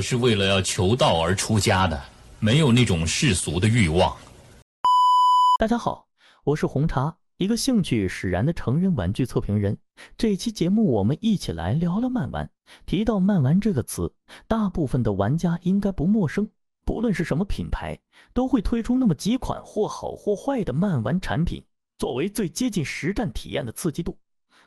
[0.00, 2.00] 是为了要求道而出家的，
[2.38, 4.16] 没有那种世俗的欲望。
[5.58, 6.06] 大家好，
[6.44, 9.76] 我是红茶，一个兴趣使然的成人玩具测评人。
[10.16, 12.50] 这期节目我们一起来聊聊漫玩。
[12.86, 14.12] 提到漫玩这个词，
[14.46, 16.48] 大部分的玩家应该不陌生。
[16.86, 17.98] 不论是什么品牌，
[18.32, 21.62] 都会推出那么几款或好或坏的漫玩产品，
[21.98, 24.16] 作为最接近实战体验的刺激度。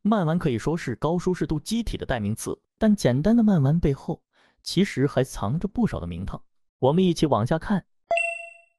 [0.00, 4.20] 漫玩可以说是高舒适度机体的代名词，但简单的漫玩背后，
[4.62, 6.42] 其实还藏着不少的名堂。
[6.78, 7.84] 我们一起往下看。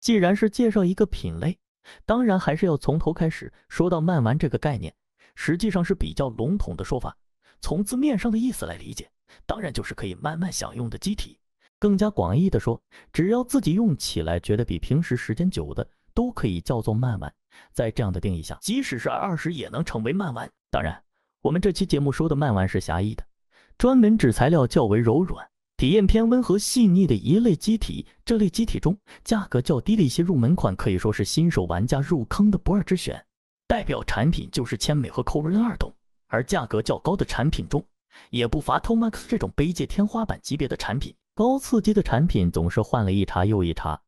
[0.00, 1.58] 既然是介绍一个品类，
[2.06, 3.52] 当然还是要从头开始。
[3.68, 4.94] 说到漫玩这个概念，
[5.34, 7.16] 实际上是比较笼统的说法。
[7.60, 9.10] 从字面上的意思来理解，
[9.44, 11.38] 当然就是可以慢慢享用的机体。
[11.78, 17.34] 更加广义的说，只要自己用起来觉得比平时时间久的，都可以叫做漫玩。
[17.72, 20.50] 在这样的定义下，即使是二十也能成为漫玩。
[20.70, 21.02] 当然，
[21.42, 23.24] 我们这期节目说的漫玩是狭义的，
[23.76, 25.46] 专门指材料较为柔软、
[25.80, 28.04] 体验偏温和细腻的一类机体。
[28.22, 28.94] 这类机体中，
[29.24, 33.24] 价格较低的一些入门款可以说是新手玩家入坑的不二之选。
[33.66, 35.90] 代表产品就是千美和 Cover 二等，
[36.26, 37.82] 而价格较高的产品中，
[38.28, 41.14] 也不乏 Tomax 这种卑界天花板级别的产品。
[41.34, 43.98] 高刺激的产品总是换了一茬又一茬，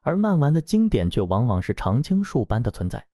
[0.00, 3.06] 而漫玩的经典却往往是常青树般的存在。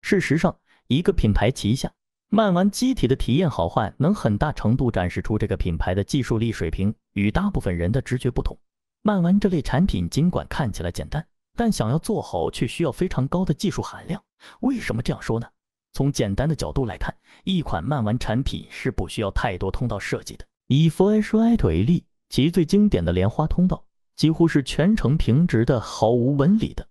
[0.00, 1.92] 事实上，一个品牌旗下
[2.32, 8.56] 漫玩机体的体验好坏，能很大程度展示出这个品牌的技术力水平与大部分人的直觉不同。
[9.02, 14.22] 漫玩这类产品尽管看起来简单，但想要做好却需要非常高的技术含量。
[14.60, 15.48] 为什么这样说呢？
[15.92, 20.46] 从简单的角度来看，一款漫玩产品是不需要太多通道设计的。
[20.68, 26.86] 以 Flashlight 为例，其最经典的莲花通道几乎是全程平直的，毫无纹理的，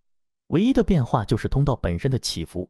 [0.48, 2.70] 唯一的变化就是通道本身的起伏。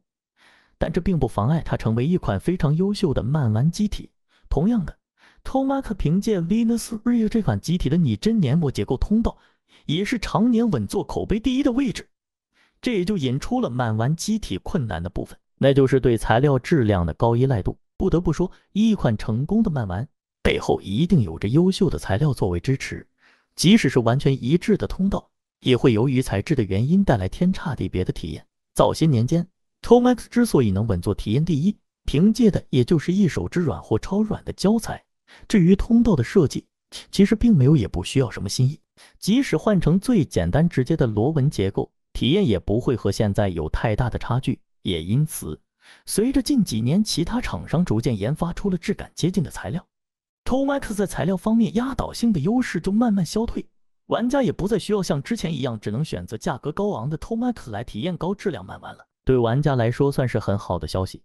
[0.80, 4.10] 但这并不妨碍它成为一款非常优秀的漫玩机体。
[4.48, 4.96] 同样的
[5.44, 9.36] ，Tomac 凭借 Venus Ray 这款机体的拟真黏膜结构通道，
[9.84, 12.08] 也是常年稳坐口碑第一的位置。
[12.80, 17.78] 这也就引出了漫玩机体困难的部分，那就是对材料质量的高依赖度。
[17.98, 20.08] 不得不说，一款成功的漫玩
[20.42, 23.06] 背后一定有着优秀的材料作为支持，
[23.54, 28.46] 即使是完全一致的通道，也会由于材质的原因带来天差地别的体验。
[28.72, 29.46] 早些年间
[29.82, 35.04] ，Tomax 之所以能稳坐体验第一，凭借的也就是一手之软或超软的胶材。
[35.46, 36.66] 至于通道的设计，
[37.10, 38.80] 其实并没有也不需要什么新意，
[39.18, 41.90] 即使换成最简单直接的螺纹结构。
[42.12, 45.60] 体验也不会和现在有太大的差距，也因此，
[46.04, 49.86] 随着近几年其他厂商逐渐研发出了质感接近的材料
[50.44, 53.64] ，Tomax 在材料方面压倒性的优势就慢慢消退，
[54.06, 59.06] 玩家也不再需要像之前一样只能选择价格高昂的 Tomax 来体验高质量漫玩了。
[59.30, 61.22] 对玩家来说算是很好的消息。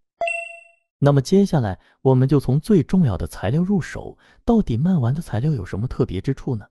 [1.00, 6.68] 那么接下来我们就从最重要的材料入手，到底漫玩的材料有什么特别之处呢？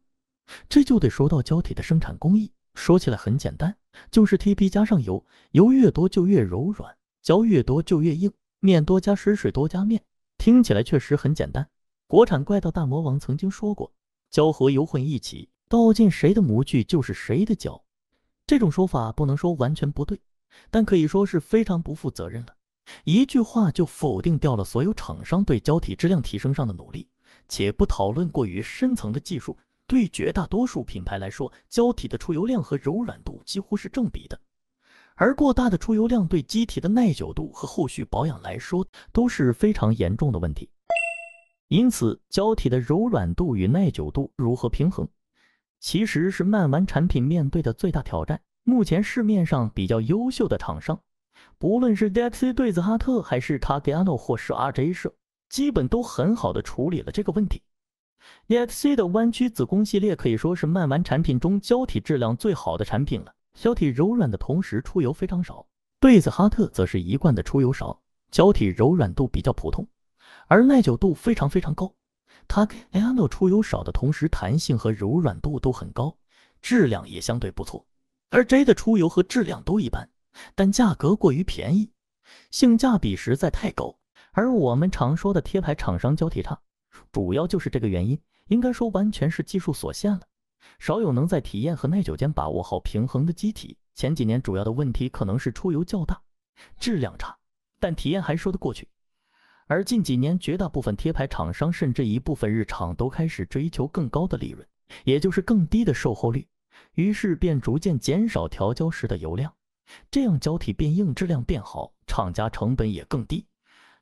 [0.69, 2.53] 这就得说到胶体的生产工艺。
[2.75, 3.77] 说起来很简单，
[4.13, 10.01] 就是 TP 加上油，油越多就越柔软，胶越多就越硬，面多加水，水多加面。
[10.39, 11.69] 听起来确实很简单。
[12.07, 13.93] 国产怪盗大魔王曾经说过，
[14.31, 17.83] 胶和油混一起，倒进谁的模具就是谁的胶。
[18.47, 20.21] 这种说法不能说完全不对，
[20.71, 22.55] 但可以说是非常不负责任了。
[23.05, 27.09] 一句话就否定掉了所有厂商对胶体质量提升上的努力。
[27.49, 29.57] 且不讨论过于深层的技术。
[29.87, 34.41] 对绝大多数品牌来说，胶体的出油量和柔软度几乎是正比的，
[35.15, 40.71] 而过大的出油量对机体的耐久度和后续保养来说都是非常严重的问题。
[41.69, 45.07] 因此，胶体的柔软度与耐久度如何平衡，
[45.81, 48.41] 其实是漫玩产品面对的最大挑战。
[48.67, 50.99] 目前市面上比较优秀的厂商，
[51.59, 55.15] 不论是 DXC 对子哈特，还是 Kagano 或是 RJ 社，
[55.51, 57.63] 基本都很好的处理了这个问题。
[58.49, 63.35] EXC 的弯曲子宫系列可以说是漫玩产品中胶体质量最好的产品了。
[63.53, 65.67] 胶体柔软的同时出油非常少，
[66.01, 68.01] 对子哈特则是一贯的出油少，
[68.31, 69.87] 胶体柔软度比较普通，
[70.49, 71.95] 而耐久度非常非常高。
[72.49, 76.17] 它 a n o 出油少的同时弹性和柔软度都很高，
[76.63, 77.85] 质量也相对不错。
[78.31, 80.09] 而 J 的出油和质量都一般，
[80.55, 81.93] 但价格过于便宜，
[82.51, 83.99] 性价比实在太高。
[84.33, 86.61] 而我们常说的贴牌厂商胶体差。
[87.13, 90.21] 主要就是这个原因，应该说完全是技术所限了，
[90.79, 93.77] 少有能在体验和耐久间把握好平衡的机体。
[93.95, 96.21] 前几年主要的问题可能是出油较大，
[96.79, 97.37] 质量差，
[97.79, 98.89] 但体验还说得过去。
[99.67, 104.67] 而近几年绝大部分贴牌厂商，甚至一部分日厂都开始追求更高的利润，
[105.05, 106.47] 也就是更低的售后率，
[106.95, 109.53] 于是便逐渐减少调胶时的油量，
[110.11, 113.47] 这样胶体变硬，质量变好，厂家成本也更低，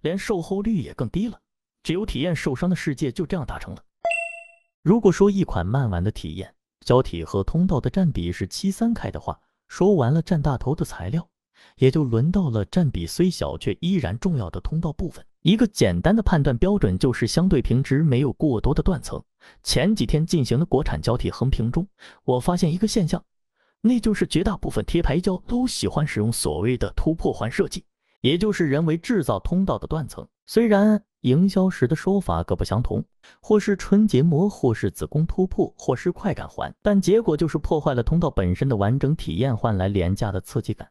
[0.00, 1.40] 连售后率也更低了。
[1.82, 3.84] 只有体验受伤的世界就这样达成了。
[4.82, 6.54] 如果说一款慢玩的体验，
[6.84, 11.28] 胶体和通道的占比是七三开的话，说完了占大头的材料，
[11.76, 15.24] 也就轮到了占比虽小却依然重要的通道部分。
[15.42, 19.20] 一个简单的判断标准就是相对平直，没有过多的断层。
[19.64, 21.86] 前几天进行的国产胶体横屏中，
[22.24, 23.24] 我发现一个现象，
[23.80, 27.84] 那就是绝大部分贴牌胶都喜欢使用所谓的突破环设计。
[28.20, 33.04] 也就是人为制造通道的断层，虽然营销时的说法各不相同，
[33.40, 40.88] 或是纯结膜，或是子宫突破，或是快感环，但结果就是破坏了通道本身的完整体验，换来廉价的刺激感。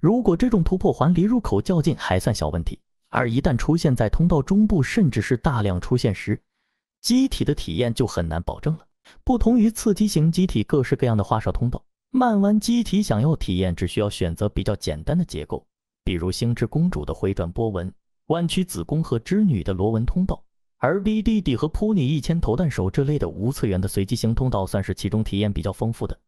[0.00, 2.78] 如果这种突破环离入口较近，还算小问题；
[3.10, 6.40] 而一旦出现在通道中部，甚至是大量出现时，
[7.00, 8.86] 机体的体验就很难保证了。
[9.24, 15.66] 不同于刺激型机体各式各样的花哨通道，慢弯机体想要体验，只需要选择比较简单的结构。
[16.04, 17.92] 比如星之公主的回转波纹、
[18.26, 20.42] 弯曲子宫和织女的螺纹通道，
[20.78, 26.18] 而 BDD 和扑你一千投弹手这类的无次元的随机型通道算是其中体验比较丰富的。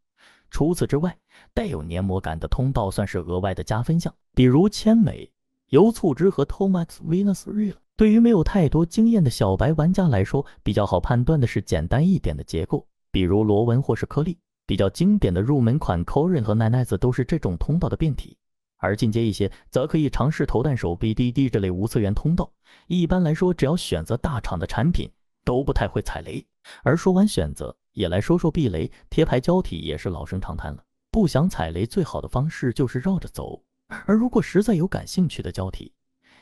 [0.51, 1.17] 除此之外，
[1.53, 5.31] 带有黏膜感的通道算是额外的加分项，比如千美、
[5.73, 7.73] 油醋汁和 Tomax Venusree。
[7.97, 14.37] 对于没有太多经验的小白玩家来说，比较好判断的是简单一点的结构，比如螺纹或是颗粒。
[14.67, 18.37] 比较经典的入门款 Corin 和奈奈子都是这种通道的变体。
[18.77, 22.51] 而进阶一些，则可以尝试投弹手 BDD 这类无次元通道。
[22.85, 25.09] 一般来说，只要选择大厂的产品，
[25.43, 26.45] 都不太会踩雷。
[26.83, 28.91] 而说完选择，也来说说避雷。
[29.09, 33.59] 贴牌胶体也是老生常谈了，不想踩雷，最好的方式就是绕着走。
[34.05, 35.91] 而如果实在有感兴趣的胶体，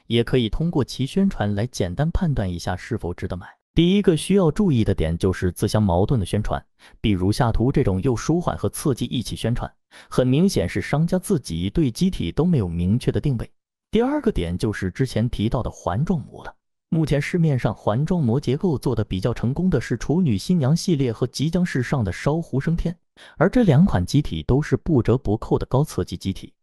[0.08, 3.48] 也可以通过其宣传来简单判断一下是否值得买。
[3.74, 6.62] 第一个需要注意的点就是自相矛盾的宣传，
[7.00, 9.72] 比如下图这种又舒缓和刺激一起宣传，
[10.10, 13.50] 很明显是商家自己对机体都没有明确的定位。
[13.90, 16.54] 第二个点就是之前提到的环状膜了。
[16.90, 22.94] 目前市面上环状膜结构做的比较成功的是处女新娘系列和即将试上的烧壶升天，
[23.38, 26.54] 而这两款机体都是不折不扣的高刺激机体。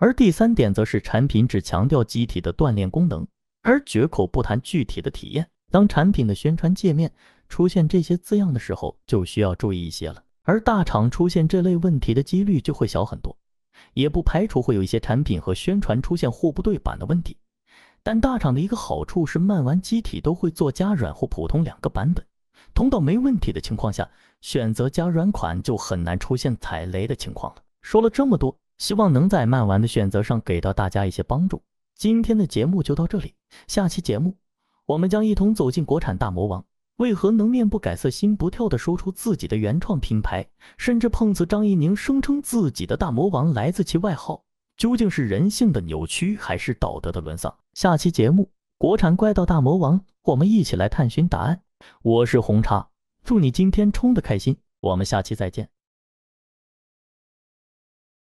[0.00, 3.26] 而第三点则是产品只强调机体的锻炼功能，
[3.60, 5.46] 而绝口不谈具体的体验。
[5.70, 7.12] 当产品的宣传界面
[7.50, 10.24] 出现这些字样的时候，就需要注意一些了。
[10.42, 13.36] 而大厂出现这类问题的几率就会小很多，
[13.92, 17.36] 也不排除会有一些产品和宣传出现货不对版的问题。
[18.02, 22.24] 但大厂的一个好处是，慢玩机体都会做加软或普通两个版本，
[22.72, 24.08] 通道没问题的情况下，
[24.40, 27.62] 选择加软款就很难出现踩雷的情况了。
[27.82, 31.62] 说了这么多，希望能在慢玩的选择上给到大家一些帮助。
[31.94, 33.34] 今天的节目就到这里，
[33.66, 34.34] 下期节目。
[34.86, 36.64] 我们将一同走进国产大魔王，
[36.96, 40.48] 为何能面不改色心不跳的说出自己的原创品牌，
[40.78, 44.42] 甚至碰瓷张怡宁声称自己的大魔王来自其外号，
[44.78, 47.54] 究竟是人性的扭曲还是道德的沦丧？
[47.74, 51.60] 下期节目，国产怪盗大魔王，我们一起来探寻答案。
[52.00, 52.88] 我是红茶，
[53.22, 55.68] 祝你今天冲的开心，我们下期再见。